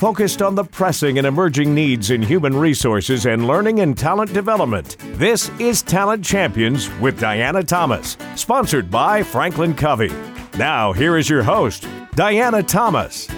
[0.00, 4.96] focused on the pressing and emerging needs in human resources and learning and talent development.
[5.18, 10.10] This is Talent Champions with Diana Thomas, sponsored by Franklin Covey.
[10.56, 13.28] Now, here is your host, Diana Thomas.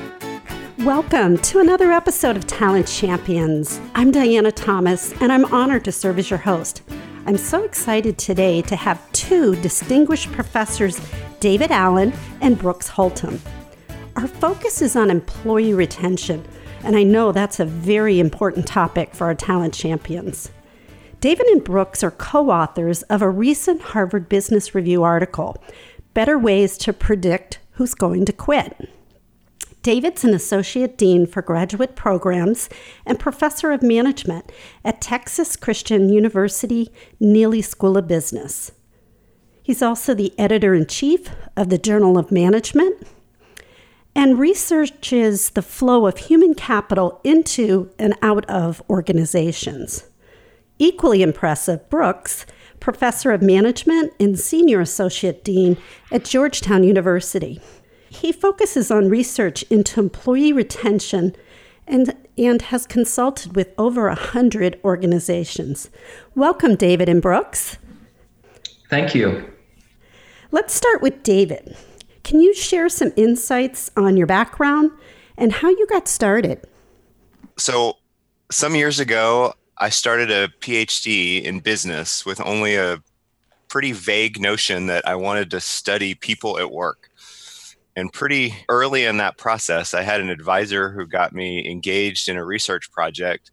[0.79, 3.81] Welcome to another episode of Talent Champions.
[3.97, 6.83] I'm Diana Thomas, and I'm honored to serve as your host.
[7.27, 11.01] I'm so excited today to have two distinguished professors,
[11.41, 13.41] David Allen and Brooks Holtom.
[14.17, 16.45] Our focus is on employee retention,
[16.85, 20.51] and I know that's a very important topic for our talent champions.
[21.21, 25.63] David and Brooks are co authors of a recent Harvard Business Review article,
[26.13, 28.91] Better Ways to Predict Who's Going to Quit.
[29.83, 32.69] David's an associate dean for graduate programs
[33.07, 34.53] and professor of management
[34.85, 36.91] at Texas Christian University
[37.21, 38.73] Neeley School of Business.
[39.63, 43.07] He's also the editor in chief of the Journal of Management
[44.15, 50.05] and researches the flow of human capital into and out of organizations.
[50.79, 52.45] Equally impressive, Brooks,
[52.81, 55.77] professor of management and senior associate dean
[56.11, 57.61] at Georgetown University.
[58.11, 61.35] He focuses on research into employee retention
[61.87, 65.89] and, and has consulted with over 100 organizations.
[66.35, 67.79] Welcome, David and Brooks.
[68.91, 69.51] Thank you.
[70.51, 71.77] Let's start with David.
[72.25, 74.91] Can you share some insights on your background
[75.37, 76.65] and how you got started?
[77.57, 77.97] So,
[78.51, 83.03] some years ago, I started a PhD in business with only a
[83.69, 87.09] pretty vague notion that I wanted to study people at work.
[87.97, 92.37] And pretty early in that process, I had an advisor who got me engaged in
[92.37, 93.51] a research project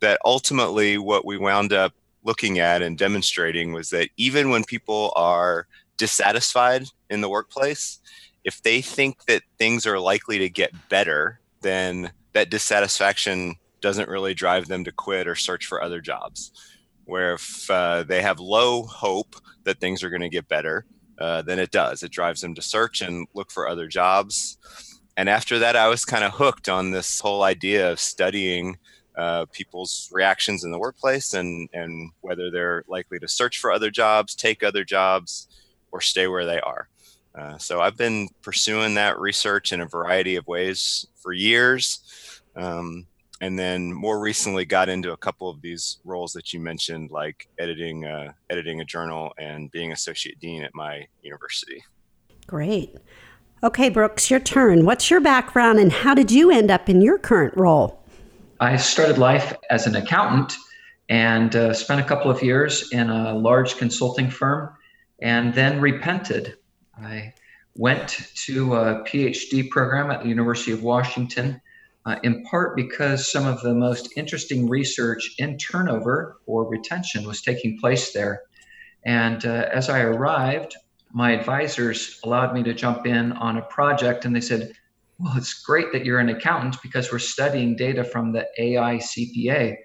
[0.00, 1.92] that ultimately what we wound up
[2.24, 8.00] looking at and demonstrating was that even when people are dissatisfied in the workplace,
[8.44, 14.34] if they think that things are likely to get better, then that dissatisfaction doesn't really
[14.34, 16.52] drive them to quit or search for other jobs.
[17.04, 20.84] Where if uh, they have low hope that things are going to get better,
[21.18, 22.02] uh, then it does.
[22.02, 24.58] It drives them to search and look for other jobs.
[25.16, 28.78] And after that, I was kind of hooked on this whole idea of studying
[29.16, 33.90] uh, people's reactions in the workplace and, and whether they're likely to search for other
[33.90, 35.48] jobs, take other jobs,
[35.90, 36.88] or stay where they are.
[37.38, 42.42] Uh, so I've been pursuing that research in a variety of ways for years.
[42.56, 43.06] Um,
[43.40, 47.48] and then more recently got into a couple of these roles that you mentioned, like
[47.58, 51.84] editing uh, editing a journal and being associate dean at my university.
[52.48, 52.96] Great.
[53.62, 54.84] Okay, Brooks, your turn.
[54.84, 58.02] What's your background and how did you end up in your current role?
[58.60, 60.54] I started life as an accountant
[61.08, 64.74] and uh, spent a couple of years in a large consulting firm
[65.22, 66.56] and then repented.
[67.02, 67.34] I
[67.74, 68.08] went
[68.46, 71.60] to a PhD program at the University of Washington
[72.06, 77.42] uh, in part because some of the most interesting research in turnover or retention was
[77.42, 78.42] taking place there.
[79.04, 80.74] And uh, as I arrived,
[81.12, 84.72] my advisors allowed me to jump in on a project, and they said,
[85.18, 89.76] Well, it's great that you're an accountant because we're studying data from the AICPA,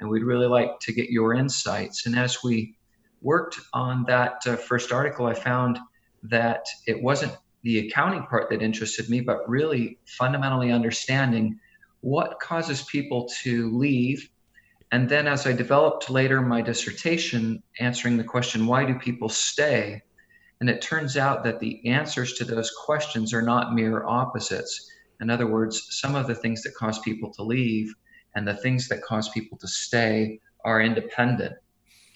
[0.00, 2.06] and we'd really like to get your insights.
[2.06, 2.76] And as we
[3.22, 5.78] worked on that uh, first article, I found
[6.24, 11.58] that it wasn't the accounting part that interested me, but really fundamentally understanding
[12.00, 14.28] what causes people to leave.
[14.92, 20.02] And then, as I developed later my dissertation, answering the question, why do people stay?
[20.60, 24.90] And it turns out that the answers to those questions are not mere opposites.
[25.20, 27.94] In other words, some of the things that cause people to leave
[28.34, 31.54] and the things that cause people to stay are independent.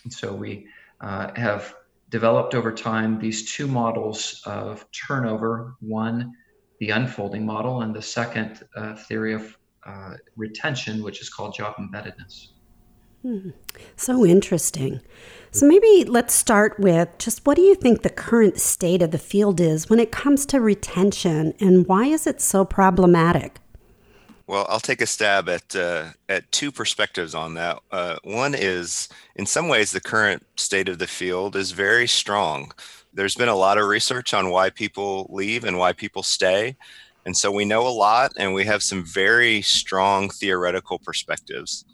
[0.05, 0.67] And so we
[1.01, 1.75] uh, have
[2.15, 6.33] developed over time these two models of turnover one,
[6.79, 11.75] the unfolding model, and the second uh, theory of uh, retention, which is called job
[11.75, 12.51] embeddedness.
[13.23, 13.51] Hmm.
[13.97, 15.01] So interesting.
[15.51, 19.19] So maybe let's start with just what do you think the current state of the
[19.19, 23.59] field is when it comes to retention, and why is it so problematic?
[24.47, 27.79] Well, I'll take a stab at uh, at two perspectives on that.
[27.91, 32.73] Uh, one is, in some ways, the current state of the field is very strong.
[33.15, 36.77] There's been a lot of research on why people leave and why people stay,
[37.25, 41.85] and so we know a lot and we have some very strong theoretical perspectives.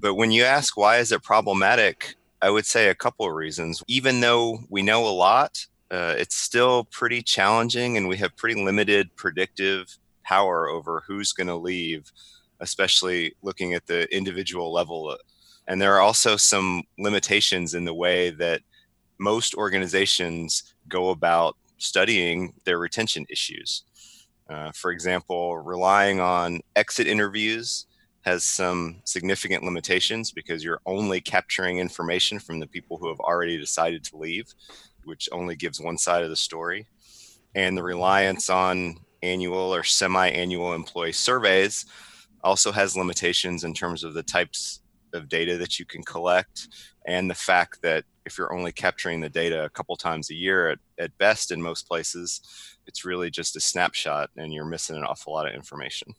[0.00, 3.82] But when you ask why is it problematic, I would say a couple of reasons.
[3.88, 8.62] Even though we know a lot, uh, it's still pretty challenging and we have pretty
[8.62, 12.12] limited predictive power over who's going to leave,
[12.60, 15.16] especially looking at the individual level.
[15.66, 18.62] And there are also some limitations in the way that
[19.18, 23.84] most organizations go about studying their retention issues.
[24.48, 27.86] Uh, for example, relying on exit interviews
[28.22, 33.58] has some significant limitations because you're only capturing information from the people who have already
[33.58, 34.54] decided to leave,
[35.04, 36.86] which only gives one side of the story.
[37.54, 41.86] And the reliance on annual or semi annual employee surveys
[42.42, 44.80] also has limitations in terms of the types
[45.14, 46.68] of data that you can collect
[47.06, 50.70] and the fact that if you're only capturing the data a couple times a year
[50.70, 52.40] at, at best in most places,
[52.86, 56.14] it's really just a snapshot and you're missing an awful lot of information.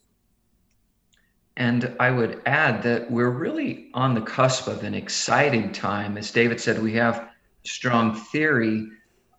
[1.56, 6.18] And I would add that we're really on the cusp of an exciting time.
[6.18, 7.28] As David said, we have
[7.64, 8.88] strong theory.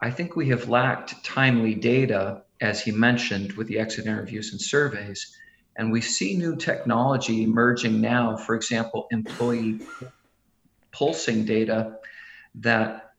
[0.01, 4.61] I think we have lacked timely data, as he mentioned, with the exit interviews and
[4.61, 5.35] surveys.
[5.75, 9.79] And we see new technology emerging now, for example, employee
[10.91, 11.97] pulsing data
[12.55, 13.13] that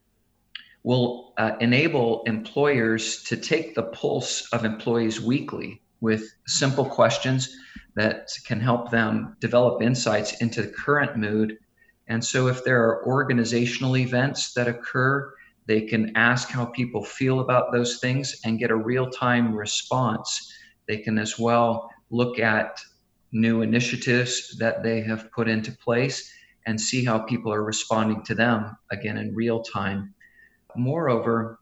[0.83, 7.57] will uh, enable employers to take the pulse of employees weekly with simple questions
[7.95, 11.59] that can help them develop insights into the current mood.
[12.07, 15.33] And so, if there are organizational events that occur,
[15.69, 20.51] they can ask how people feel about those things and get a real time response.
[20.89, 22.81] They can as well look at
[23.33, 26.33] new initiatives that they have put into place
[26.67, 30.15] and see how people are responding to them again in real time.
[30.75, 31.61] Moreover,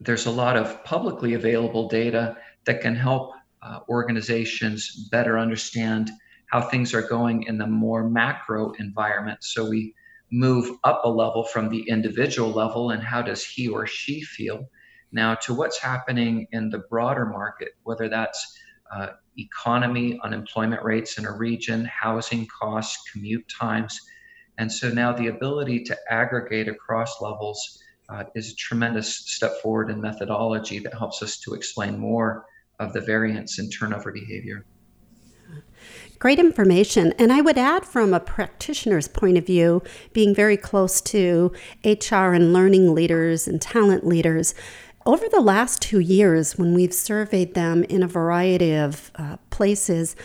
[0.00, 2.36] there's a lot of publicly available data
[2.66, 3.32] that can help
[3.62, 6.12] uh, organizations better understand
[6.52, 9.42] how things are going in the more macro environment.
[9.42, 9.92] So we
[10.30, 14.68] move up a level from the individual level and how does he or she feel
[15.12, 18.58] now to what's happening in the broader market, whether that's
[18.94, 19.08] uh,
[19.38, 24.00] economy, unemployment rates in a region, housing costs, commute times.
[24.58, 29.90] And so now the ability to aggregate across levels uh, is a tremendous step forward
[29.90, 32.44] in methodology that helps us to explain more
[32.78, 34.64] of the variance in turnover behavior.
[36.18, 37.12] Great information.
[37.18, 39.82] And I would add, from a practitioner's point of view,
[40.12, 41.52] being very close to
[41.84, 44.54] HR and learning leaders and talent leaders,
[45.06, 50.16] over the last two years, when we've surveyed them in a variety of uh, places,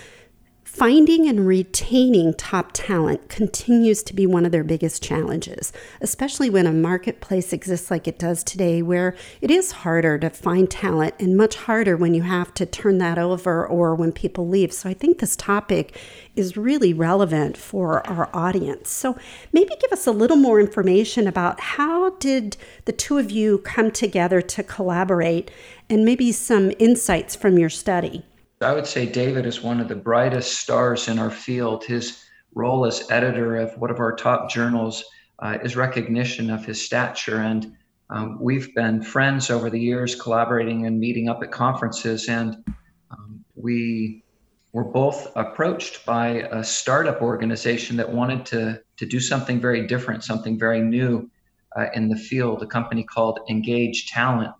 [0.74, 5.72] Finding and retaining top talent continues to be one of their biggest challenges,
[6.02, 10.72] especially when a marketplace exists like it does today, where it is harder to find
[10.72, 14.74] talent and much harder when you have to turn that over or when people leave.
[14.74, 15.96] So I think this topic
[16.36, 18.90] is really relevant for our audience.
[18.90, 19.16] So
[19.52, 23.92] maybe give us a little more information about how did the two of you come
[23.92, 25.52] together to collaborate
[25.88, 28.26] and maybe some insights from your study.
[28.64, 31.84] I would say David is one of the brightest stars in our field.
[31.84, 32.24] His
[32.56, 35.04] role as editor of one of our top journals
[35.40, 37.38] uh, is recognition of his stature.
[37.38, 37.76] And
[38.10, 42.30] um, we've been friends over the years, collaborating and meeting up at conferences.
[42.30, 42.64] And
[43.12, 44.24] um, we
[44.72, 50.24] were both approached by a startup organization that wanted to, to do something very different,
[50.24, 51.30] something very new
[51.78, 54.54] uh, in the field, a company called Engage Talent.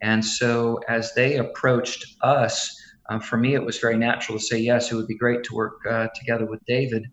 [0.00, 2.77] And so as they approached us,
[3.08, 4.92] um, for me, it was very natural to say yes.
[4.92, 7.06] It would be great to work uh, together with David,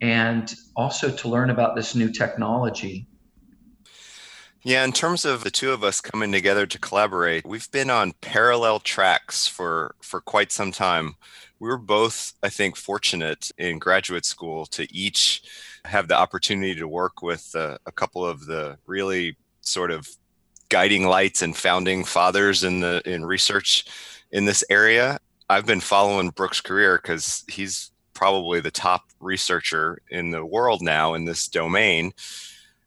[0.00, 3.06] and also to learn about this new technology.
[4.62, 8.12] Yeah, in terms of the two of us coming together to collaborate, we've been on
[8.20, 11.14] parallel tracks for for quite some time.
[11.60, 15.42] We were both, I think, fortunate in graduate school to each
[15.84, 20.08] have the opportunity to work with uh, a couple of the really sort of
[20.68, 23.86] guiding lights and founding fathers in the in research
[24.30, 25.18] in this area
[25.50, 31.14] I've been following Brooks' career because he's probably the top researcher in the world now
[31.14, 32.12] in this domain.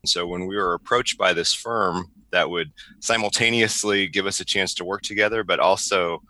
[0.05, 4.73] So when we were approached by this firm that would simultaneously give us a chance
[4.75, 6.21] to work together, but also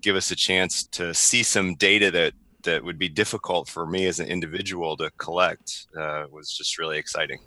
[0.00, 4.06] give us a chance to see some data that that would be difficult for me
[4.06, 7.38] as an individual to collect uh, was just really exciting.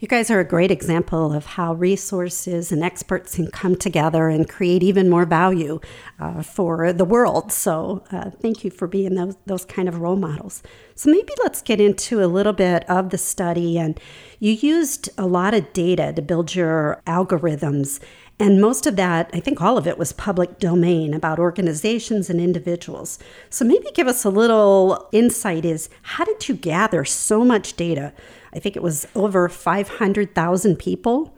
[0.00, 4.48] You guys are a great example of how resources and experts can come together and
[4.48, 5.78] create even more value
[6.18, 7.52] uh, for the world.
[7.52, 10.62] So, uh, thank you for being those, those kind of role models.
[10.94, 13.78] So, maybe let's get into a little bit of the study.
[13.78, 14.00] And
[14.38, 18.00] you used a lot of data to build your algorithms.
[18.38, 22.40] And most of that, I think all of it was public domain about organizations and
[22.40, 23.18] individuals.
[23.50, 28.14] So maybe give us a little insight is how did you gather so much data
[28.52, 31.36] I think it was over 500,000 people.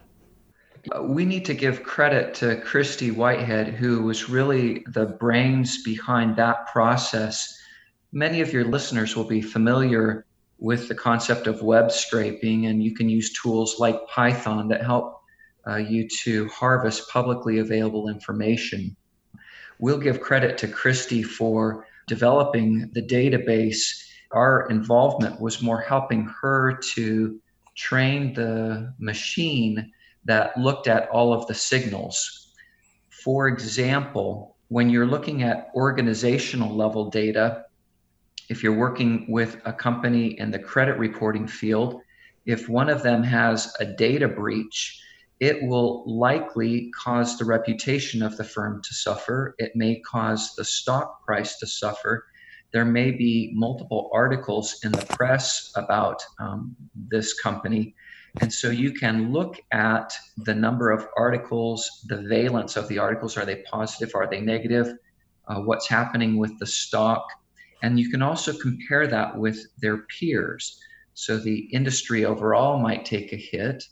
[0.91, 6.37] Uh, we need to give credit to Christy Whitehead, who was really the brains behind
[6.37, 7.57] that process.
[8.13, 10.27] Many of your listeners will be familiar
[10.59, 15.21] with the concept of web scraping, and you can use tools like Python that help
[15.67, 18.97] uh, you to harvest publicly available information.
[19.79, 24.02] we'll give credit to Christy for developing the database.
[24.33, 27.41] Our involvement was more helping her to
[27.77, 29.93] train the machine
[30.25, 32.55] that looked at all of the signals.
[33.11, 37.65] For example, when you're looking at organizational level data,
[38.49, 42.01] if you're working with a company in the credit reporting field,
[42.47, 45.01] if one of them has a data breach,
[45.41, 49.55] it will likely cause the reputation of the firm to suffer.
[49.59, 52.27] It may cause the stock price to suffer.
[52.73, 57.95] There may be multiple articles in the press about um, this company.
[58.41, 63.37] And so you can look at the number of articles, the valence of the articles.
[63.37, 64.15] Are they positive?
[64.15, 64.95] Are they negative?
[65.49, 67.27] Uh, what's happening with the stock?
[67.83, 70.81] And you can also compare that with their peers.
[71.15, 73.85] So the industry overall might take a hit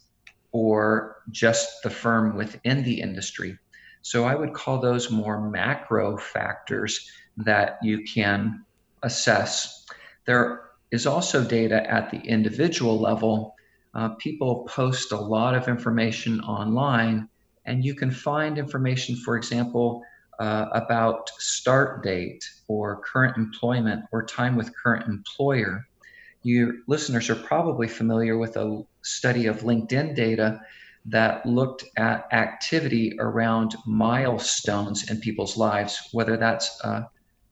[0.51, 3.57] or just the firm within the industry.
[4.01, 7.07] So I would call those more macro factors
[7.37, 8.65] that you can
[9.03, 9.85] assess.
[10.25, 13.55] There is also data at the individual level.
[13.93, 17.27] Uh, people post a lot of information online,
[17.65, 20.03] and you can find information, for example,
[20.39, 25.85] uh, about start date or current employment or time with current employer
[26.43, 30.61] your listeners are probably familiar with a study of LinkedIn data
[31.05, 37.07] that looked at activity around milestones in people's lives, whether that's a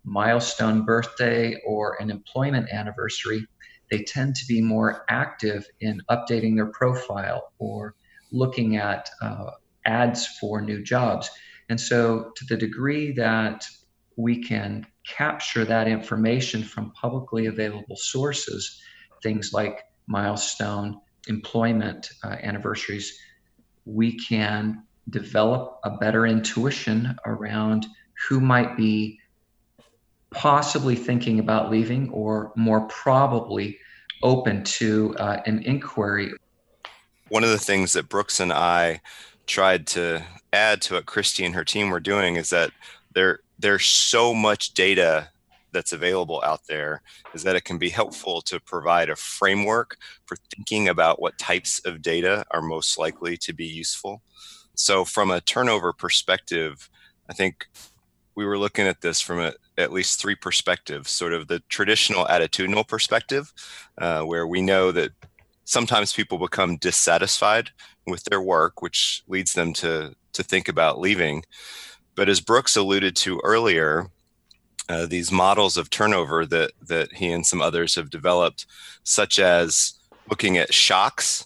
[0.09, 3.45] milestone birthday or an employment anniversary.
[3.91, 7.95] They tend to be more active in updating their profile or
[8.31, 9.51] looking at uh,
[9.85, 11.29] ads for new jobs.
[11.69, 13.65] And so, to the degree that
[14.17, 18.81] we can capture that information from publicly available sources,
[19.23, 23.17] things like milestone employment uh, anniversaries,
[23.85, 27.85] we can develop a better intuition around
[28.27, 29.19] who might be
[30.31, 33.79] possibly thinking about leaving or more probably
[34.21, 36.31] open to uh, an inquiry.
[37.29, 39.01] One of the things that Brooks and I
[39.47, 42.71] tried to add to what Christy and her team were doing is that
[43.13, 45.29] there there's so much data
[45.71, 47.01] that's available out there
[47.33, 51.79] is that it can be helpful to provide a framework for thinking about what types
[51.85, 54.21] of data are most likely to be useful.
[54.75, 56.89] So, from a turnover perspective,
[57.29, 57.67] I think
[58.39, 62.23] we were looking at this from a, at least three perspectives sort of the traditional
[62.27, 63.51] attitudinal perspective,
[63.97, 65.11] uh, where we know that
[65.65, 67.69] sometimes people become dissatisfied
[68.07, 71.43] with their work, which leads them to, to think about leaving.
[72.15, 74.07] But as Brooks alluded to earlier,
[74.87, 78.65] uh, these models of turnover that that he and some others have developed,
[79.03, 81.45] such as looking at shocks,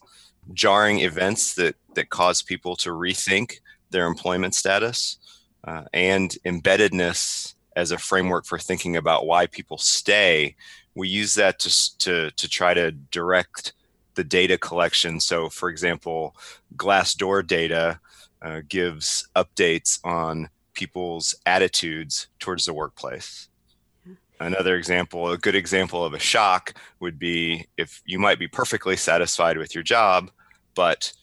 [0.54, 5.18] jarring events that that cause people to rethink their employment status,
[5.64, 10.56] uh, and embeddedness as a framework for thinking about why people stay.
[10.96, 13.74] We use that to to to try to direct
[14.16, 15.20] the data collection.
[15.20, 16.36] So, for example,
[16.76, 18.00] Glassdoor data
[18.42, 23.48] uh, gives updates on people's attitudes towards the workplace.
[24.40, 28.98] Another example, a good example of a shock would be if you might be perfectly
[28.98, 30.32] satisfied with your job,
[30.76, 31.14] but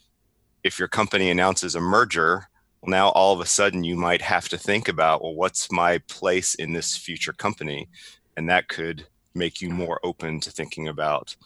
[0.65, 2.49] if your company announces a merger,
[2.83, 5.99] well, now all of a sudden you might have to think about, well, what's my
[6.09, 7.89] place in this future company?
[8.37, 11.37] And that could make you more open to thinking about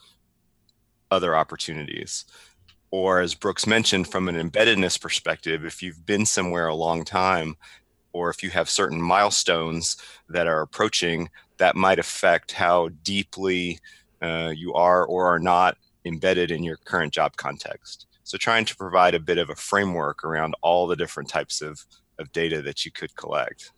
[1.10, 2.24] other opportunities
[2.94, 7.56] or as Brooks mentioned, from an embeddedness perspective, if you've been somewhere a long time
[8.12, 9.96] or if you have certain milestones
[10.28, 13.80] that are approaching, that might affect how deeply
[14.22, 18.06] uh, you are or are not embedded in your current job context.
[18.24, 21.80] So, trying to provide a bit of a framework around all the different types of,
[22.18, 23.70] of data that you could collect.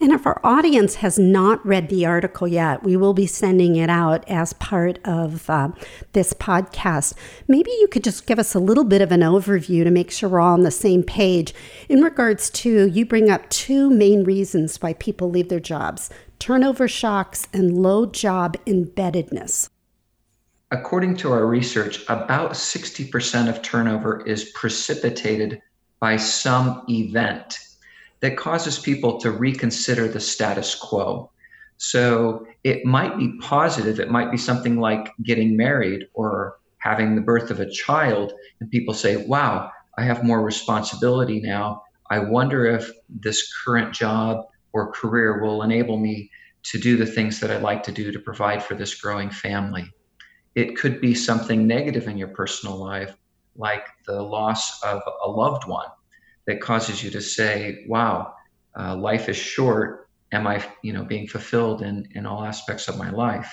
[0.00, 3.90] And if our audience has not read the article yet, we will be sending it
[3.90, 5.70] out as part of uh,
[6.12, 7.14] this podcast.
[7.48, 10.28] Maybe you could just give us a little bit of an overview to make sure
[10.28, 11.54] we're all on the same page
[11.88, 16.88] in regards to you bring up two main reasons why people leave their jobs turnover
[16.88, 19.68] shocks and low job embeddedness.
[20.72, 25.60] According to our research, about 60% of turnover is precipitated
[25.98, 27.58] by some event
[28.20, 31.32] that causes people to reconsider the status quo.
[31.78, 33.98] So it might be positive.
[33.98, 38.32] It might be something like getting married or having the birth of a child.
[38.60, 41.82] And people say, wow, I have more responsibility now.
[42.10, 46.30] I wonder if this current job or career will enable me
[46.62, 49.92] to do the things that I'd like to do to provide for this growing family.
[50.54, 53.14] It could be something negative in your personal life,
[53.56, 55.88] like the loss of a loved one
[56.46, 58.34] that causes you to say, wow,
[58.78, 60.08] uh, life is short.
[60.32, 63.52] Am I, you know, being fulfilled in in all aspects of my life?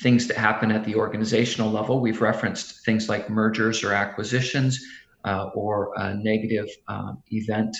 [0.00, 2.00] Things that happen at the organizational level.
[2.00, 4.78] We've referenced things like mergers or acquisitions,
[5.24, 7.76] uh, or a negative um, event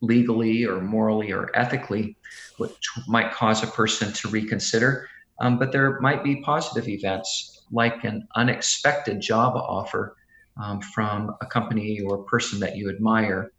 [0.00, 2.16] legally or morally or ethically,
[2.56, 5.06] which might cause a person to reconsider.
[5.40, 10.16] Um, but there might be positive events like an unexpected job offer
[10.60, 13.52] um, from a company or person that you admire.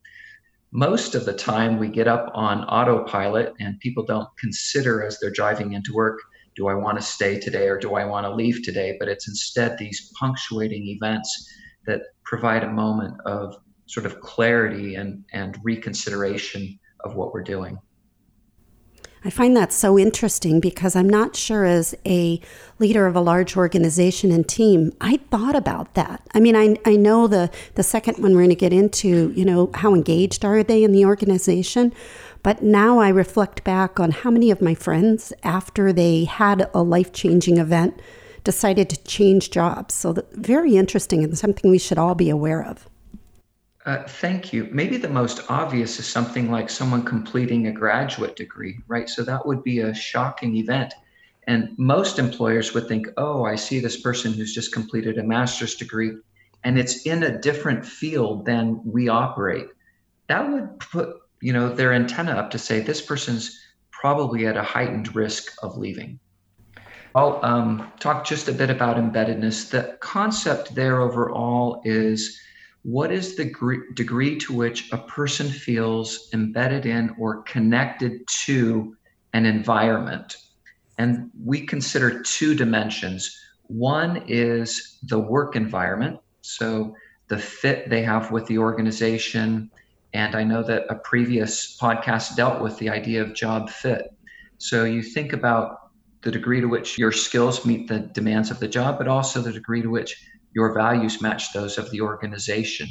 [0.71, 5.31] Most of the time, we get up on autopilot and people don't consider as they're
[5.31, 6.19] driving into work
[6.55, 8.95] do I want to stay today or do I want to leave today?
[8.99, 11.49] But it's instead these punctuating events
[11.85, 13.55] that provide a moment of
[13.87, 17.77] sort of clarity and, and reconsideration of what we're doing.
[19.23, 22.41] I find that so interesting because I'm not sure, as a
[22.79, 26.23] leader of a large organization and team, I thought about that.
[26.33, 29.45] I mean, I, I know the, the second one we're going to get into, you
[29.45, 31.93] know, how engaged are they in the organization?
[32.41, 36.81] But now I reflect back on how many of my friends, after they had a
[36.81, 38.01] life changing event,
[38.43, 39.93] decided to change jobs.
[39.93, 42.89] So, very interesting and something we should all be aware of.
[43.85, 44.69] Uh, thank you.
[44.71, 49.09] Maybe the most obvious is something like someone completing a graduate degree, right?
[49.09, 50.93] So that would be a shocking event.
[51.47, 55.75] And most employers would think, oh, I see this person who's just completed a master's
[55.75, 56.11] degree
[56.63, 59.67] and it's in a different field than we operate.
[60.27, 63.59] That would put, you know, their antenna up to say this person's
[63.89, 66.19] probably at a heightened risk of leaving.
[67.13, 69.69] I'll um, talk just a bit about embeddedness.
[69.69, 72.39] The concept there overall is
[72.83, 78.95] what is the gr- degree to which a person feels embedded in or connected to
[79.33, 80.35] an environment?
[80.97, 83.35] And we consider two dimensions.
[83.67, 86.95] One is the work environment, so
[87.29, 89.71] the fit they have with the organization.
[90.13, 94.03] And I know that a previous podcast dealt with the idea of job fit.
[94.57, 95.77] So you think about
[96.23, 99.53] the degree to which your skills meet the demands of the job, but also the
[99.53, 100.15] degree to which
[100.53, 102.87] your values match those of the organization.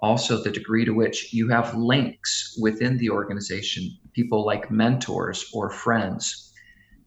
[0.00, 5.70] Also, the degree to which you have links within the organization, people like mentors or
[5.70, 6.52] friends.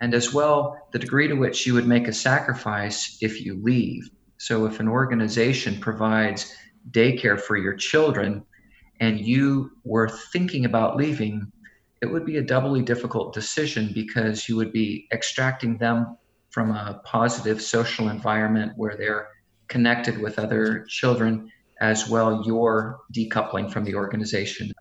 [0.01, 4.09] And as well, the degree to which you would make a sacrifice if you leave.
[4.37, 6.53] So, if an organization provides
[6.89, 8.43] daycare for your children
[8.99, 11.51] and you were thinking about leaving,
[12.01, 16.17] it would be a doubly difficult decision because you would be extracting them
[16.49, 19.27] from a positive social environment where they're
[19.71, 24.71] connected with other children, as well you're decoupling from the organization.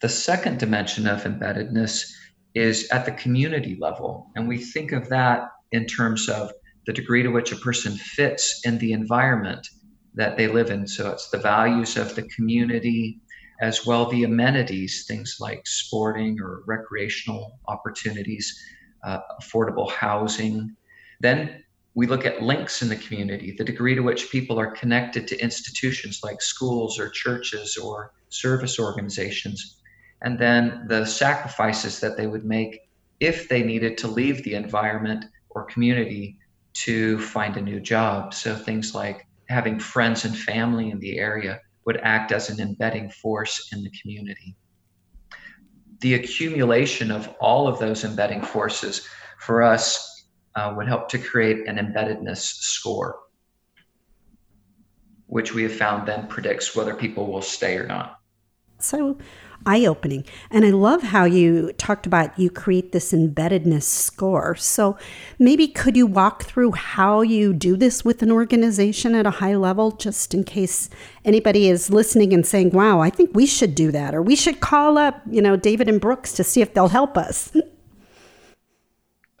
[0.00, 2.10] The second dimension of embeddedness
[2.54, 6.52] is at the community level, and we think of that in terms of
[6.86, 9.66] the degree to which a person fits in the environment
[10.14, 10.86] that they live in.
[10.86, 13.18] So it's the values of the community,
[13.60, 18.54] as well the amenities, things like sporting or recreational opportunities,
[19.02, 20.76] uh, affordable housing.
[21.20, 21.63] Then
[21.94, 25.40] we look at links in the community, the degree to which people are connected to
[25.40, 29.80] institutions like schools or churches or service organizations,
[30.22, 32.80] and then the sacrifices that they would make
[33.20, 36.36] if they needed to leave the environment or community
[36.72, 38.34] to find a new job.
[38.34, 43.10] So things like having friends and family in the area would act as an embedding
[43.10, 44.56] force in the community.
[46.00, 49.06] The accumulation of all of those embedding forces
[49.38, 50.13] for us
[50.56, 53.18] uh, would help to create an embeddedness score,
[55.26, 58.20] which we have found then predicts whether people will stay or not.
[58.78, 59.16] So
[59.66, 60.24] eye opening.
[60.50, 64.54] And I love how you talked about you create this embeddedness score.
[64.56, 64.98] So
[65.38, 69.56] maybe could you walk through how you do this with an organization at a high
[69.56, 70.90] level, just in case
[71.24, 74.60] anybody is listening and saying, wow, I think we should do that, or we should
[74.60, 77.56] call up, you know, David and Brooks to see if they'll help us.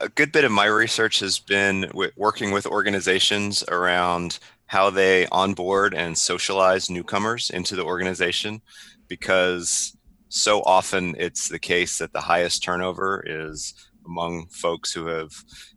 [0.04, 5.94] a good bit of my research has been working with organizations around how they onboard
[5.94, 8.60] and socialize newcomers into the organization
[9.08, 9.96] because
[10.28, 13.72] so often it's the case that the highest turnover is
[14.04, 15.32] among folks who have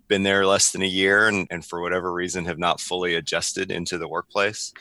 [0.10, 3.72] been there less than a year and, and for whatever reason have not fully adjusted
[3.72, 4.74] into the workplace.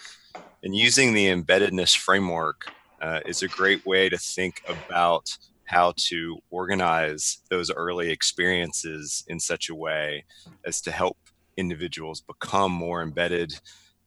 [0.65, 6.39] And using the embeddedness framework uh, is a great way to think about how to
[6.51, 10.25] organize those early experiences in such a way
[10.65, 11.17] as to help
[11.57, 13.55] individuals become more embedded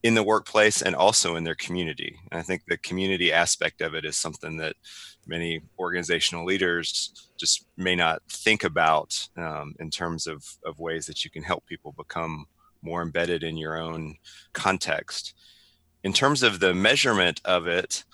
[0.03, 2.17] in the workplace and also in their community.
[2.31, 4.75] And I think the community aspect of it is something that
[5.27, 11.25] many organizational leaders just may not think about um, in terms of, of ways that
[11.25, 12.45] you can help people become
[12.81, 14.15] more embedded in your own
[14.53, 15.33] context.
[16.03, 18.05] In terms of the measurement of it,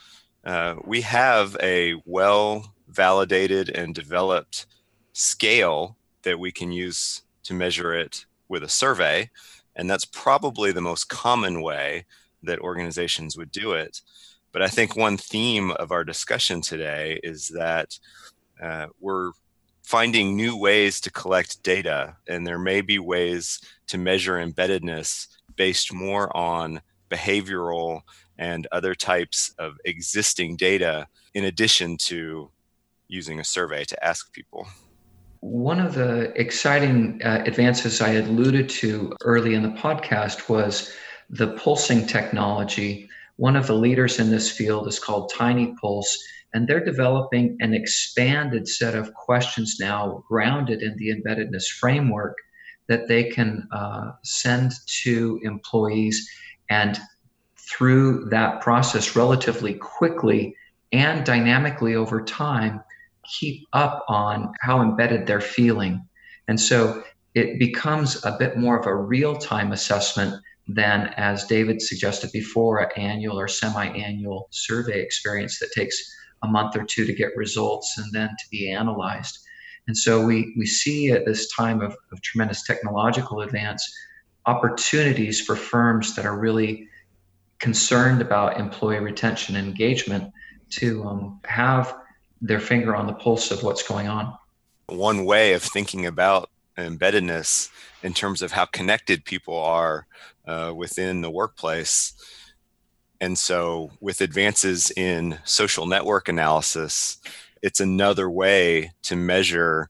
[0.43, 4.65] uh, we have a well validated and developed
[5.13, 9.29] scale that we can use to measure it with a survey.
[9.75, 12.05] And that's probably the most common way
[12.43, 14.01] that organizations would do it.
[14.51, 17.99] But I think one theme of our discussion today is that
[18.61, 19.31] uh, we're
[19.83, 25.93] finding new ways to collect data, and there may be ways to measure embeddedness based
[25.93, 28.01] more on behavioral
[28.37, 32.49] and other types of existing data in addition to
[33.07, 34.67] using a survey to ask people.
[35.41, 40.91] One of the exciting uh, advances I alluded to early in the podcast was
[41.29, 43.09] the pulsing technology.
[43.35, 46.17] One of the leaders in this field is called Tiny Pulse,
[46.53, 52.35] and they're developing an expanded set of questions now grounded in the embeddedness framework
[52.87, 54.71] that they can uh, send
[55.03, 56.29] to employees
[56.69, 56.99] and
[57.57, 60.55] through that process relatively quickly
[60.91, 62.81] and dynamically over time
[63.39, 66.07] keep up on how embedded they're feeling.
[66.47, 71.81] And so it becomes a bit more of a real time assessment than, as David
[71.81, 75.97] suggested before, an annual or semi annual survey experience that takes
[76.43, 79.39] a month or two to get results and then to be analyzed.
[79.87, 83.83] And so we, we see at this time of, of tremendous technological advance
[84.45, 86.87] opportunities for firms that are really
[87.59, 90.31] concerned about employee retention and engagement
[90.69, 91.95] to um, have
[92.41, 94.33] their finger on the pulse of what's going on.
[94.87, 97.69] One way of thinking about embeddedness
[98.03, 100.05] in terms of how connected people are
[100.45, 102.13] uh, within the workplace.
[103.21, 107.17] And so, with advances in social network analysis,
[107.61, 109.89] it's another way to measure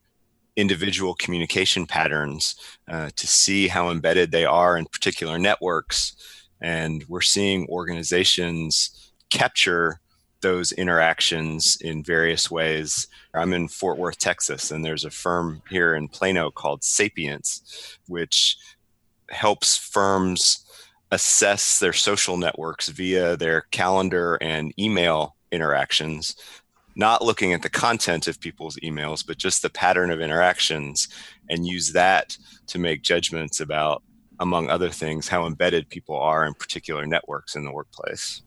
[0.56, 2.56] individual communication patterns
[2.88, 6.16] uh, to see how embedded they are in particular networks.
[6.62, 10.00] And we're seeing organizations capture
[10.46, 13.08] those interactions in various ways.
[13.34, 18.56] I'm in Fort Worth, Texas, and there's a firm here in Plano called Sapience, which
[19.32, 20.64] helps firms
[21.10, 26.36] assess their social networks via their calendar and email interactions,
[26.96, 31.08] not looking at the content of people's emails, but just the pattern of interactions,
[31.50, 34.04] and use that to make judgments about,
[34.40, 38.44] among other things, how embedded people are in particular networks in the workplace.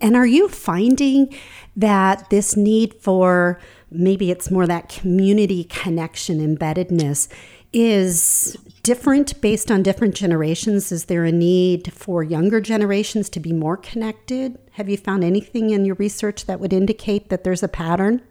[0.00, 1.34] And are you finding
[1.76, 3.60] that this need for
[3.90, 7.28] maybe it's more that community connection embeddedness
[7.72, 10.90] is different based on different generations?
[10.90, 14.58] Is there a need for younger generations to be more connected?
[14.72, 18.22] Have you found anything in your research that would indicate that there's a pattern?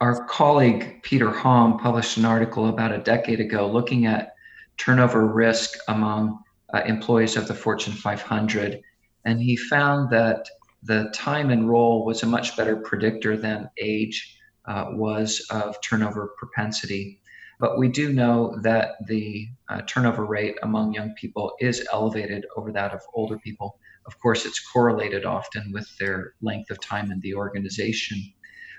[0.00, 4.34] Our colleague Peter Hom published an article about a decade ago looking at
[4.76, 6.38] turnover risk among
[6.74, 8.82] uh, employees of the Fortune 500
[9.26, 10.48] and he found that
[10.84, 16.32] the time and role was a much better predictor than age uh, was of turnover
[16.38, 17.20] propensity.
[17.58, 22.70] But we do know that the uh, turnover rate among young people is elevated over
[22.72, 23.80] that of older people.
[24.06, 28.18] Of course, it's correlated often with their length of time in the organization.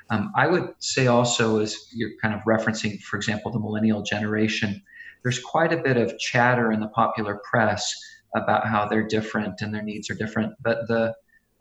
[0.10, 4.82] Um, I would say also, as you're kind of referencing, for example, the millennial generation,
[5.24, 7.94] there's quite a bit of chatter in the popular press
[8.38, 10.54] about how they're different and their needs are different.
[10.62, 11.14] But the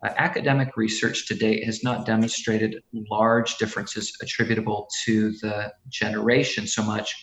[0.03, 6.83] uh, academic research to date has not demonstrated large differences attributable to the generation so
[6.83, 7.15] much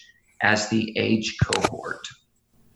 [0.42, 2.06] as the age cohort.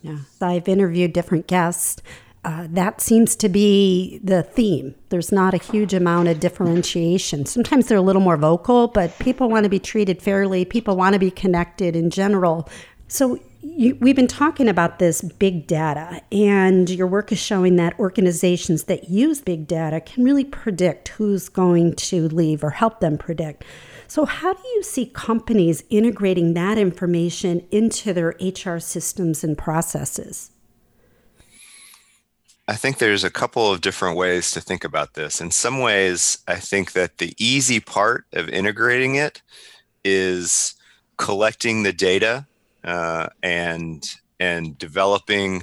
[0.00, 2.00] Yeah, I've interviewed different guests.
[2.44, 4.94] Uh, that seems to be the theme.
[5.08, 7.44] There's not a huge amount of differentiation.
[7.46, 10.64] Sometimes they're a little more vocal, but people want to be treated fairly.
[10.64, 12.68] People want to be connected in general.
[13.08, 17.98] So, you, we've been talking about this big data, and your work is showing that
[17.98, 23.18] organizations that use big data can really predict who's going to leave or help them
[23.18, 23.64] predict.
[24.06, 30.50] So, how do you see companies integrating that information into their HR systems and processes?
[32.68, 35.40] I think there's a couple of different ways to think about this.
[35.40, 39.42] In some ways, I think that the easy part of integrating it
[40.04, 40.74] is
[41.16, 42.46] collecting the data
[42.88, 45.62] uh, and and developing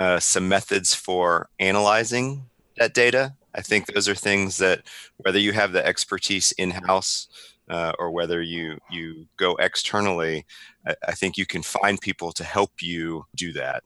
[0.00, 2.46] uh, some methods for analyzing
[2.78, 3.34] that data.
[3.54, 4.82] I think those are things that
[5.18, 7.28] whether you have the expertise in house
[7.70, 10.46] uh, or whether you you go externally,
[10.84, 13.84] I, I think you can find people to help you do that.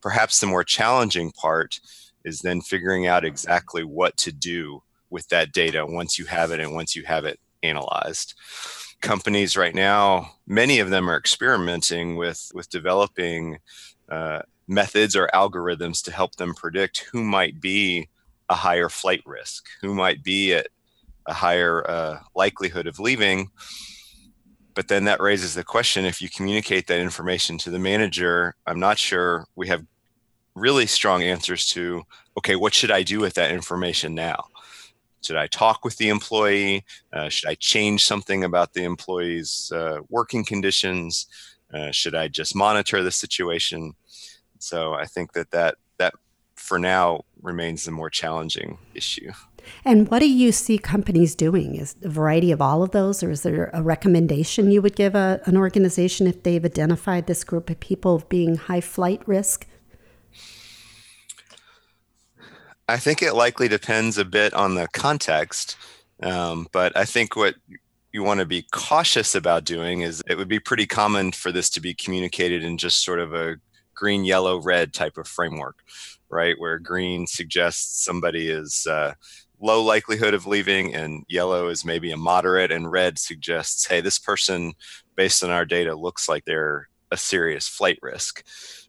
[0.00, 1.80] Perhaps the more challenging part
[2.24, 6.60] is then figuring out exactly what to do with that data once you have it
[6.60, 8.34] and once you have it analyzed
[9.02, 13.58] companies right now, many of them are experimenting with with developing
[14.08, 18.08] uh, methods or algorithms to help them predict who might be
[18.48, 20.68] a higher flight risk, who might be at
[21.26, 23.50] a higher uh, likelihood of leaving.
[24.74, 28.80] But then that raises the question if you communicate that information to the manager, I'm
[28.80, 29.84] not sure we have
[30.54, 32.02] really strong answers to
[32.38, 34.44] okay, what should I do with that information now?
[35.22, 36.84] Should I talk with the employee?
[37.12, 41.26] Uh, should I change something about the employee's uh, working conditions?
[41.72, 43.94] Uh, should I just monitor the situation?
[44.58, 46.14] So I think that that that
[46.56, 49.32] for now remains the more challenging issue.
[49.84, 51.76] And what do you see companies doing?
[51.76, 55.14] Is a variety of all of those, or is there a recommendation you would give
[55.14, 59.66] a, an organization if they've identified this group of people being high flight risk?
[62.88, 65.76] I think it likely depends a bit on the context,
[66.22, 67.54] um, but I think what
[68.12, 71.70] you want to be cautious about doing is it would be pretty common for this
[71.70, 73.56] to be communicated in just sort of a
[73.94, 75.78] green, yellow, red type of framework,
[76.28, 76.58] right?
[76.58, 79.14] Where green suggests somebody is uh,
[79.60, 84.18] low likelihood of leaving, and yellow is maybe a moderate, and red suggests, hey, this
[84.18, 84.72] person,
[85.16, 88.44] based on our data, looks like they're a serious flight risk.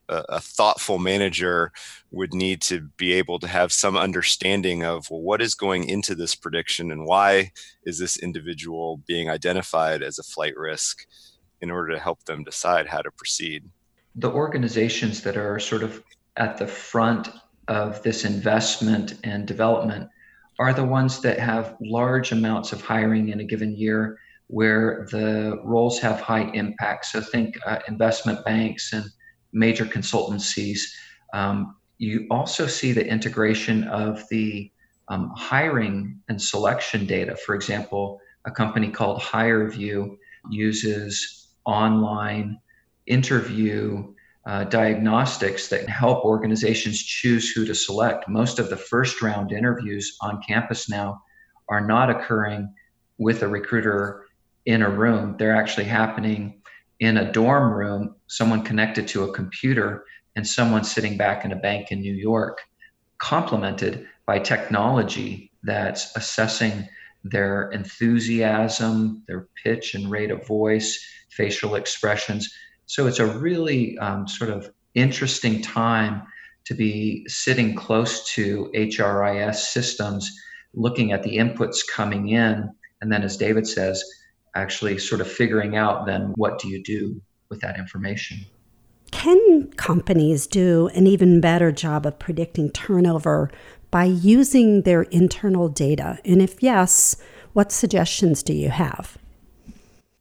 [0.10, 1.72] A, a thoughtful manager
[2.12, 6.16] would need to be able to have some understanding of well, what is going into
[6.16, 7.52] this prediction and why
[7.86, 11.06] is this individual being identified as a flight risk
[11.62, 13.64] in order to help them decide how to proceed.
[14.16, 16.04] The organizations that are sort of
[16.36, 17.30] at the front
[17.68, 20.10] of this investment and development
[20.60, 25.60] are the ones that have large amounts of hiring in a given year where the
[25.64, 27.06] roles have high impact.
[27.06, 29.06] So think uh, investment banks and
[29.54, 30.82] major consultancies.
[31.34, 34.72] Um, you also see the integration of the
[35.08, 37.36] um, hiring and selection data.
[37.36, 40.18] For example, a company called HireVue
[40.50, 42.60] uses online
[43.06, 44.14] interview
[44.46, 48.28] uh, diagnostics that help organizations choose who to select.
[48.28, 51.22] Most of the first round interviews on campus now
[51.70, 52.74] are not occurring
[53.18, 54.26] with a recruiter
[54.66, 56.62] in a room, they're actually happening
[57.00, 61.56] in a dorm room, someone connected to a computer, and someone sitting back in a
[61.56, 62.60] bank in New York,
[63.20, 66.88] complemented by technology that's assessing
[67.24, 72.54] their enthusiasm, their pitch and rate of voice, facial expressions.
[72.86, 76.24] So it's a really um, sort of interesting time
[76.66, 80.32] to be sitting close to HRIS systems,
[80.74, 82.70] looking at the inputs coming in,
[83.02, 84.04] and then, as David says,
[84.56, 87.22] actually sort of figuring out then what do you do
[87.54, 88.40] with that information.
[89.12, 93.52] Can companies do an even better job of predicting turnover
[93.92, 96.18] by using their internal data?
[96.26, 97.16] And if yes,
[97.54, 99.18] what suggestions do you have?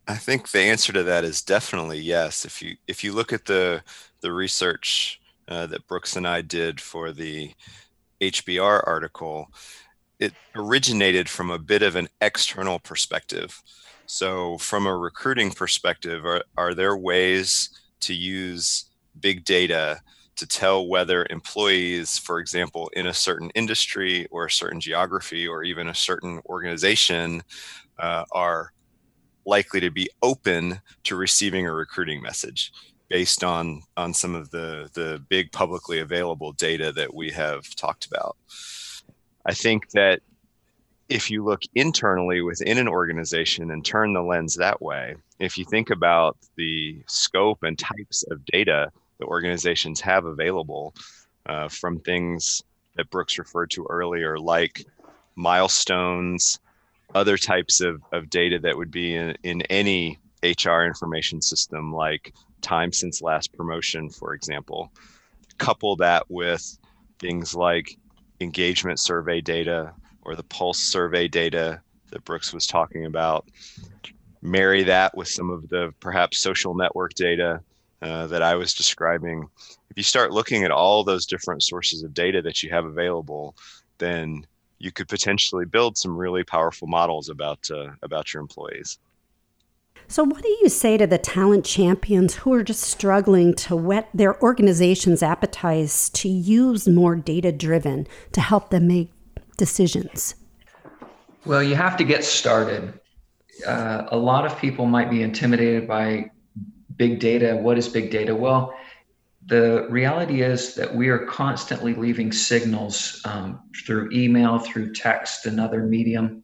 [0.07, 2.45] I think the answer to that is definitely yes.
[2.45, 3.83] If you if you look at the
[4.21, 7.53] the research uh, that Brooks and I did for the
[8.21, 9.49] HBR article,
[10.18, 13.62] it originated from a bit of an external perspective.
[14.12, 17.70] So, from a recruiting perspective, are, are there ways
[18.01, 18.85] to use
[19.18, 20.03] big data
[20.37, 25.64] to tell whether employees, for example, in a certain industry or a certain geography or
[25.64, 27.42] even a certain organization,
[28.01, 28.75] uh, are
[29.46, 32.70] likely to be open to receiving a recruiting message
[33.09, 38.05] based on on some of the the big publicly available data that we have talked
[38.05, 38.37] about.
[39.46, 40.20] I think that
[41.12, 45.64] if you look internally within an organization and turn the lens that way, if you
[45.66, 50.94] think about the scope and types of data that organizations have available
[51.44, 52.62] uh, from things
[52.96, 54.87] that Brooks referred to earlier, like
[55.37, 56.59] milestones,
[57.14, 62.33] other types of, of data that would be in, in any HR information system, like
[62.62, 64.90] time since last promotion, for example.
[65.59, 66.79] Couple that with
[67.18, 67.98] things like
[68.40, 69.92] engagement survey data
[70.23, 71.81] or the pulse survey data
[72.11, 73.49] that Brooks was talking about.
[74.41, 77.61] Marry that with some of the perhaps social network data
[78.03, 79.49] uh, that I was describing.
[79.91, 83.57] If you start looking at all those different sources of data that you have available,
[83.99, 84.45] then
[84.79, 88.99] you could potentially build some really powerful models about uh, about your employees.
[90.09, 94.09] So, what do you say to the talent champions who are just struggling to whet
[94.13, 99.11] their organization's appetites to use more data driven to help them make
[99.62, 100.35] decisions?
[101.46, 102.98] Well, you have to get started.
[103.64, 106.33] Uh, a lot of people might be intimidated by
[106.96, 107.55] big data.
[107.55, 108.35] What is big data?
[108.35, 108.75] Well,
[109.46, 115.61] the reality is that we are constantly leaving signals um, through email, through text, and
[115.61, 116.42] other medium.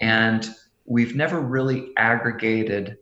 [0.00, 0.44] And
[0.84, 2.96] we've never really aggregated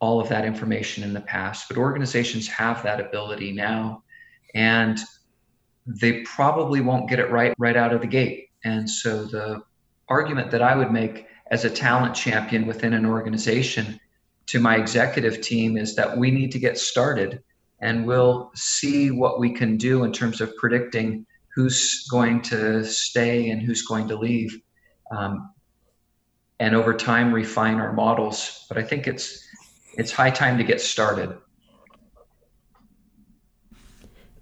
[0.00, 4.02] all of that information in the past, but organizations have that ability now.
[4.56, 4.98] And
[5.86, 8.48] they probably won't get it right right out of the gate.
[8.64, 9.62] And so the
[10.08, 14.00] argument that I would make as a talent champion within an organization
[14.46, 17.42] to my executive team is that we need to get started
[17.80, 23.50] and we'll see what we can do in terms of predicting who's going to stay
[23.50, 24.56] and who's going to leave.
[25.10, 25.52] Um,
[26.60, 28.64] and over time refine our models.
[28.68, 29.44] But I think it's
[29.98, 31.36] it's high time to get started.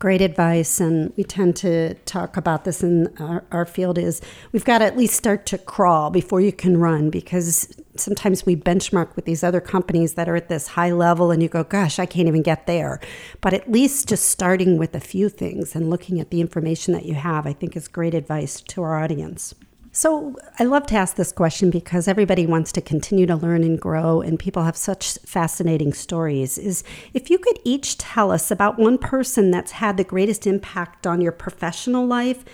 [0.00, 4.64] Great advice, and we tend to talk about this in our, our, field is we've
[4.64, 9.14] got to at least start to crawl before you can run because sometimes we benchmark
[9.14, 12.06] with these other companies that are at this high level and you go, gosh, I
[12.06, 12.98] can't even get there.
[13.42, 17.04] But at least just starting with a few things and looking at the information that
[17.04, 19.54] you have, I think is great advice to our audience.
[19.92, 23.80] So, I love to ask this question because everybody wants to continue to learn and
[23.80, 26.58] grow, and people have such fascinating stories.
[26.58, 31.08] Is if you could each tell us about one person that's had the greatest impact
[31.08, 32.44] on your professional life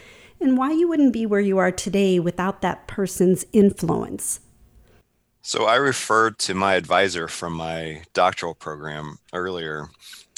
[0.40, 4.40] and why you wouldn't be where you are today without that person's influence.
[5.42, 9.88] So, I referred to my advisor from my doctoral program earlier.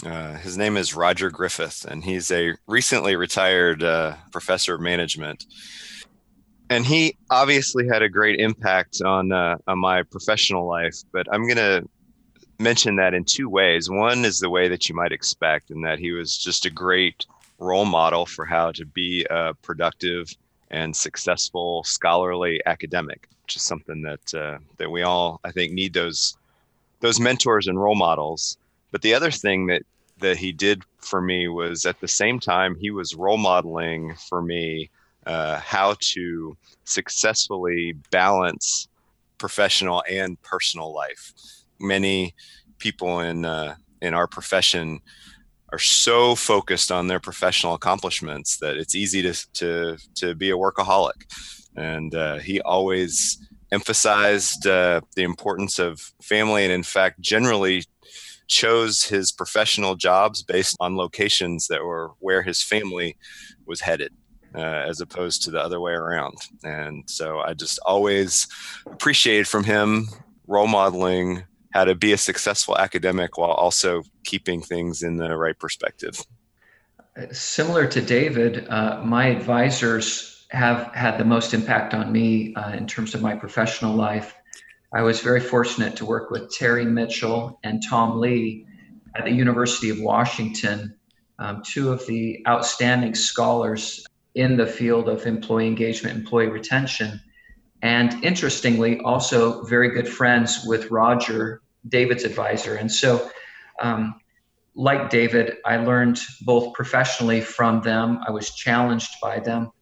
[0.05, 5.45] Uh, his name is Rodger Griffeth, and he's a recently retired uh, professor of management
[6.71, 10.97] and he obviously had a great impact on uh, on my professional life.
[11.13, 11.83] But I'm gonna
[12.59, 13.89] mention that in two ways.
[13.89, 17.27] One is the way that you might expect, in that he was just a great
[17.59, 20.29] role model for how to be a productive
[20.71, 25.95] and successful scholarly academic, which is something that uh, that we all I think need
[25.95, 26.37] those
[27.01, 28.59] those mentors and role models.
[28.91, 29.83] But the other thing that
[30.19, 34.43] that he did for me was at the same time he was role modeling for
[34.43, 34.91] me
[35.27, 38.89] uh, how to successfully balance
[39.39, 41.33] professional and personal life.
[41.81, 42.35] Many
[42.79, 45.01] people in uh, in our profession
[45.71, 50.57] are so focused on their professional accomplishments that it's easy to to to be a
[50.57, 51.25] workaholic.
[51.77, 53.39] And uh, he always
[53.71, 57.85] emphasized uh, the importance of family, and in fact, generally
[58.49, 63.17] chose his professional jobs based on locations that were where his family
[63.67, 64.13] was headed
[64.55, 66.37] uh, as opposed to the other way around.
[66.65, 68.47] And so I just always
[68.87, 70.09] appreciated from him
[70.47, 75.59] role modeling how to be a successful academic while also keeping things in the right
[75.59, 76.25] perspective.
[77.33, 82.87] Similar to David, uh, my advisors have had the most impact on me uh, in
[82.87, 84.35] terms of my professional life.
[84.95, 88.67] I was very fortunate to work with Terry Mitchell and Tom Lee
[89.15, 90.95] at the University of Washington,
[91.39, 94.07] um, two of the outstanding scholars
[94.39, 97.21] in the field of employee engagement, employee retention.
[97.83, 102.77] And interestingly, also very good friends with Roger, David's advisor.
[102.77, 103.31] And so,
[103.81, 104.21] um,
[104.77, 109.73] like David, I learned both professionally from them, I was challenged by them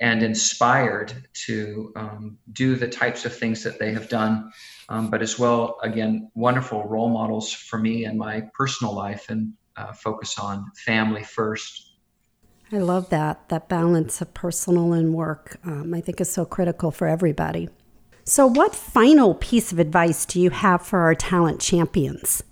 [0.00, 1.12] and inspired
[1.46, 4.52] to um, do the types of things that they have done.
[4.88, 9.52] Um, but as well, again, wonderful role models for me in my personal life and
[9.76, 11.89] uh, focus on family first
[12.72, 13.48] I love that.
[13.48, 17.68] That balance of personal and work, um, I think, is so critical for everybody.
[18.24, 22.44] So, what final piece of advice do you have for our talent champions?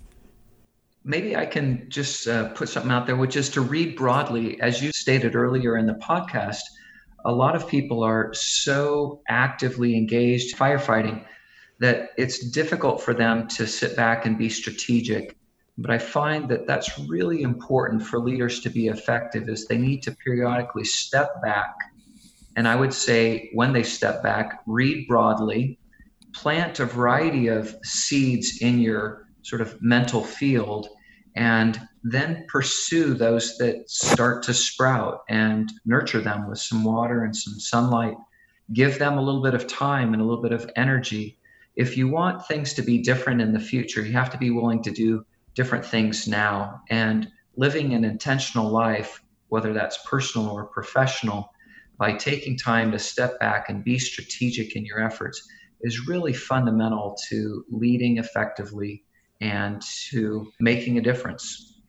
[1.05, 4.59] Maybe I can just uh, put something out there, which is to read broadly.
[4.59, 6.59] As you stated earlier in the podcast,
[7.23, 11.23] a lot of people are so actively engaged firefighting
[11.79, 15.38] that it's difficult for them to sit back and be strategic
[15.81, 20.03] but I find that that's really important for leaders to be effective is they need
[20.03, 21.73] to periodically step back.
[22.57, 25.79] And I would say when they step back, read broadly,
[26.33, 30.89] plant a variety of seeds in your sort of mental field,
[31.37, 37.33] and then pursue those that start to sprout and nurture them with some water and
[37.33, 38.17] some sunlight.
[38.73, 41.37] Give them a little bit of time and a little bit of energy.
[41.77, 44.83] If you want things to be different in the future, you have to be willing
[44.83, 46.81] to do different things now.
[46.89, 51.51] And living an intentional life, whether that's personal or professional,
[51.97, 55.47] by taking time to step back and be strategic in your efforts
[55.81, 59.03] is really fundamental to leading effectively
[59.41, 61.79] and to making a difference.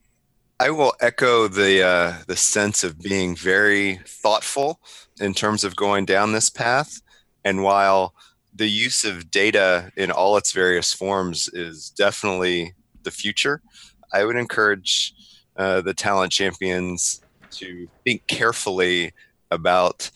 [0.59, 4.81] I will echo the uh, the sense of being very thoughtful
[5.19, 7.01] in terms of going down this path.
[7.45, 8.15] And while
[8.55, 12.75] the use of data in all its various forms is definitely
[13.05, 13.63] the future,
[14.13, 15.15] I would encourage
[15.57, 17.23] uh, the talent champions
[17.53, 19.13] to think carefully
[19.51, 20.11] about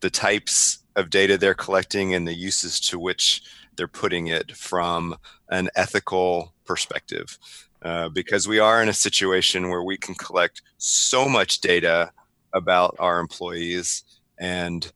[0.00, 3.42] the types of data they're collecting and the uses to which
[3.76, 5.16] they're putting it from
[5.50, 7.38] an ethical perspective.
[7.82, 12.12] Uh, because we are in a situation where we can collect so much data
[12.52, 14.04] about our employees
[14.38, 14.92] and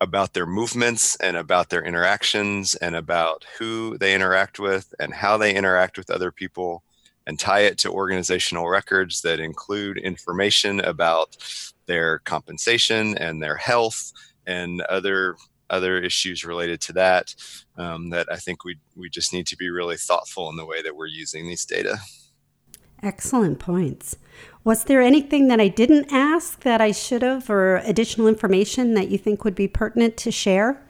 [0.00, 5.36] about their movements and about their interactions and about who they interact with and how
[5.36, 6.82] they interact with other people
[7.26, 11.36] and tie it to organizational records that include information about
[11.86, 14.12] their compensation and their health
[14.46, 15.36] and other
[15.70, 17.34] other issues related to that
[17.76, 20.80] um, that I think we we just need to be really thoughtful in the way
[20.82, 21.98] that we're using these data.
[23.02, 24.16] Excellent points.
[24.64, 29.08] Was there anything that I didn't ask that I should have, or additional information that
[29.08, 30.82] you think would be pertinent to share?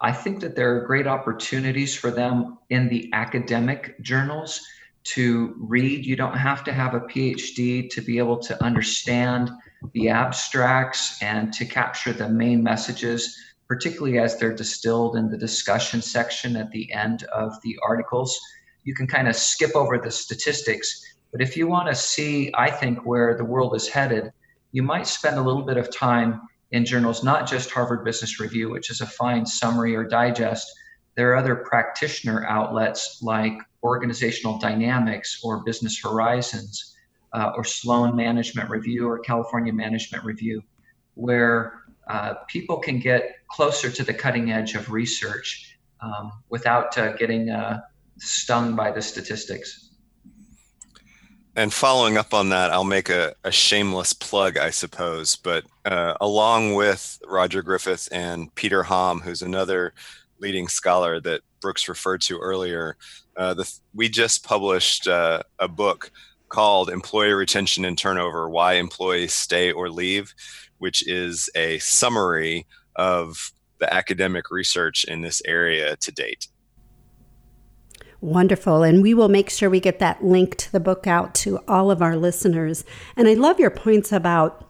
[0.00, 4.60] I think that there are great opportunities for them in the academic journals
[5.04, 6.04] to read.
[6.04, 9.50] You don't have to have a PhD to be able to understand
[9.94, 13.36] the abstracts and to capture the main messages,
[13.66, 18.38] particularly as they're distilled in the discussion section at the end of the articles
[18.84, 21.00] you can kind of skip over the statistics.
[21.30, 24.32] But if you want to see, I think, where the world is headed,
[24.72, 26.40] you might spend a little bit of time
[26.72, 30.70] in journals, not just Harvard Business Review, which is a fine summary or digest.
[31.14, 33.52] There are other practitioner outlets like
[33.82, 36.96] Organizational Dynamics or Business Horizons
[37.34, 40.62] uh, or Sloan Management Review or California Management Review,
[41.14, 47.12] where uh, people can get closer to the cutting edge of research um, without uh,
[47.14, 47.80] getting uh,
[48.18, 49.90] stung by the statistics.
[51.54, 55.36] And following up on that, I'll make a, a shameless plug, I suppose.
[55.36, 59.92] But uh, along with Rodger Griffeth and Peter Hom, who's another
[60.38, 62.96] leading scholar that Brooks referred to earlier,
[63.36, 66.10] uh, the, we just published uh, a book
[66.48, 70.34] called Employee Retention and Turnover Why Employees Stay or Leave,
[70.78, 76.48] which is a summary of the academic research in this area to date.
[78.22, 78.84] Wonderful.
[78.84, 81.90] And we will make sure we get that link to the book out to all
[81.90, 82.84] of our listeners.
[83.16, 84.64] And I love your points about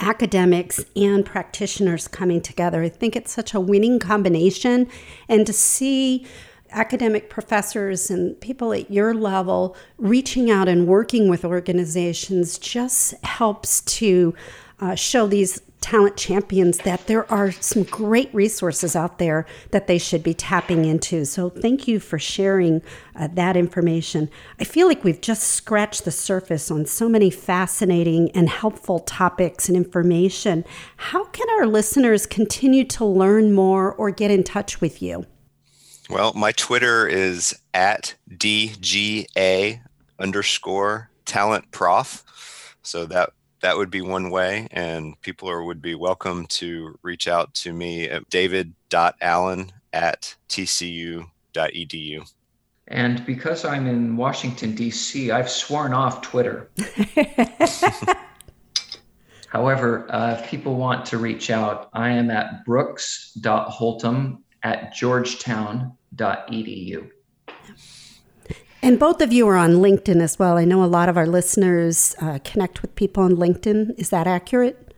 [0.00, 2.82] academics and practitioners coming together.
[2.82, 4.88] I think it's such a winning combination.
[5.28, 6.26] And to see
[6.72, 13.82] academic professors and people at your level reaching out and working with organizations just helps
[13.82, 14.34] to
[14.80, 19.98] uh, show these talent champions that there are some great resources out there that they
[19.98, 21.24] should be tapping into.
[21.24, 22.80] So, thank you for sharing
[23.14, 24.30] uh, that information.
[24.58, 29.68] I feel like we've just scratched the surface on so many fascinating and helpful topics
[29.68, 30.64] and information.
[30.96, 35.26] How can our listeners continue to learn more or get in touch with you?
[36.08, 39.80] Well, my Twitter is at DGA
[40.18, 42.24] underscore talent prof.
[42.82, 43.30] So that
[43.62, 44.68] that would be one way.
[44.70, 52.32] And people are, would be welcome to reach out to me at david.allen at tcu.edu.
[52.88, 56.68] And because I'm in Washington, D.C., I've sworn off Twitter.
[59.48, 67.10] However, uh, if people want to reach out, I am at brooks.holtom at georgetown.edu.
[68.82, 70.58] And both of you are on LinkedIn as well.
[70.58, 73.98] I know a lot of our listeners uh, connect with people on LinkedIn.
[73.98, 74.92] Is that accurate?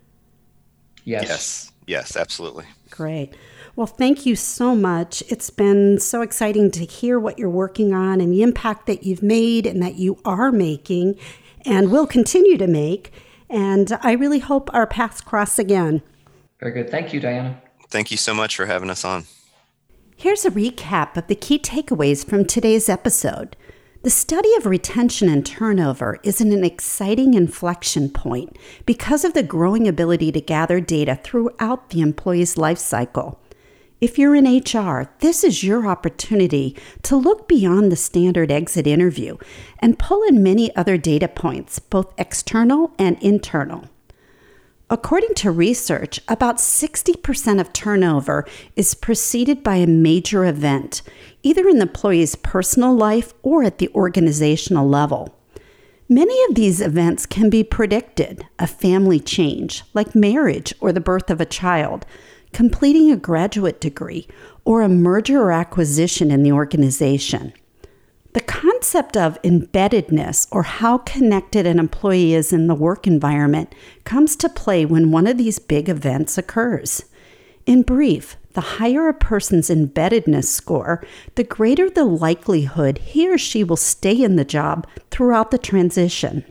[1.05, 1.24] Yes.
[1.28, 1.72] Yes.
[1.87, 2.64] Yes, absolutely.
[2.91, 3.35] Great.
[3.76, 5.22] Well, thank you so much.
[5.28, 9.22] It's been so exciting to hear what you're working on and the impact that you've
[9.22, 11.18] made and that you are making
[11.66, 13.12] and will continue to make.
[13.51, 16.03] And I really hope our paths cross again.
[16.61, 16.91] Very good.
[16.91, 17.61] Thank you, Diana.
[17.91, 19.24] Thank you so much for having us on.
[20.16, 23.57] Here's a recap of the key takeaways from today's episode.
[24.05, 29.88] The study of retention and turnover is an exciting inflection point because of the growing
[29.88, 33.40] ability to gather data throughout the employee's life cycle.
[34.02, 39.38] If you're in HR, this is your opportunity to look beyond the standard exit interview
[39.78, 43.88] and pull in many other data points, both external and internal.
[44.90, 48.44] According to research, about 60% of turnover
[48.76, 51.00] is preceded by a major event,
[51.45, 55.38] either in the employee's personal life or at the organizational level.
[56.09, 61.30] Many of these events can be predicted a family change, like marriage or the birth
[61.30, 62.05] of a child,
[62.53, 64.26] completing a graduate degree,
[64.64, 67.53] or a merger or acquisition in the organization.
[68.32, 73.74] The concept of embeddedness, or how connected an employee is in the work environment,
[74.05, 77.05] comes to play when one of these big events occurs.
[77.64, 83.62] In brief, the higher a person's embeddedness score, the greater the likelihood he or she
[83.62, 86.44] will stay in the job throughout the transition.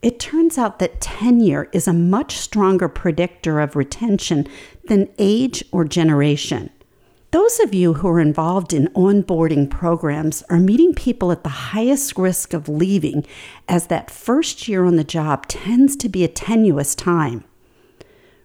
[0.00, 4.48] It turns out that tenure is a much stronger predictor of retention
[4.88, 6.70] than age or generation.
[7.30, 12.18] Those of you who are involved in onboarding programs are meeting people at the highest
[12.18, 13.24] risk of leaving,
[13.68, 17.44] as that first year on the job tends to be a tenuous time.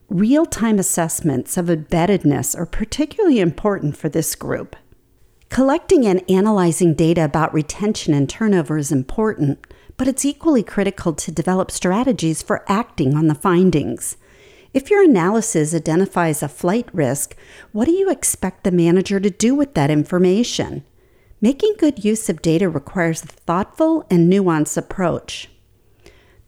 [0.09, 4.75] Real time assessments of embeddedness are particularly important for this group.
[5.49, 9.65] Collecting and analyzing data about retention and turnover is important,
[9.97, 14.17] but it's equally critical to develop strategies for acting on the findings.
[14.73, 17.35] If your analysis identifies a flight risk,
[17.71, 20.83] what do you expect the manager to do with that information?
[21.41, 25.49] Making good use of data requires a thoughtful and nuanced approach.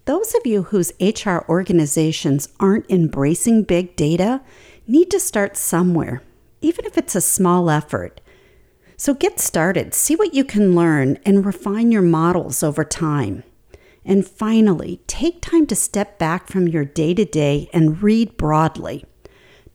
[0.10, 4.41] Those of you whose HR organizations aren't embracing big data
[4.88, 6.24] need to start somewhere,
[6.62, 8.20] even if it's a small effort.
[8.97, 13.43] So get started, see what you can learn, and refine your models over time.
[14.03, 19.05] And finally, take time to step back from your day to day and read broadly.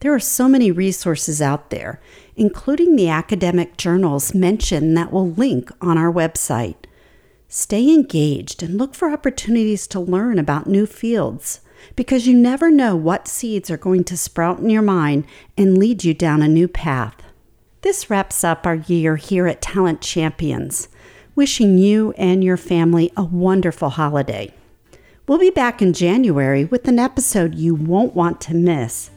[0.01, 2.01] There are so many resources out there,
[2.35, 6.84] including the academic journals mentioned that we'll link on our website.
[7.49, 11.61] Stay engaged and look for opportunities to learn about new fields
[11.97, 15.27] because you never know what seeds are going to sprout in your mind
[15.57, 17.15] and lead you down a new path.
[17.83, 20.89] This wraps up our year here at Talent Champions.
[21.35, 24.55] Wishing you and your family a wonderful holiday.
[25.27, 29.11] We'll be back in January with an episode you won't want to miss.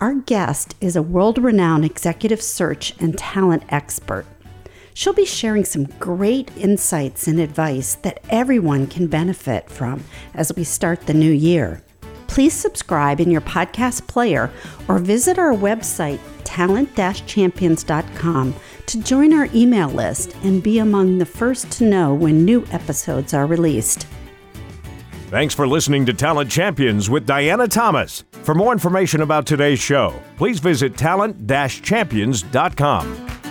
[0.00, 4.26] Our guest is a world renowned executive search and talent expert.
[4.94, 10.64] She'll be sharing some great insights and advice that everyone can benefit from as we
[10.64, 11.82] start the new year.
[12.26, 14.50] Please subscribe in your podcast player
[14.88, 16.94] or visit our website, talent
[17.26, 18.54] champions.com,
[18.86, 23.34] to join our email list and be among the first to know when new episodes
[23.34, 24.06] are released.
[25.28, 28.24] Thanks for listening to Talent Champions with Diana Thomas.
[28.42, 31.48] For more information about today's show, please visit talent
[31.82, 33.41] champions.com.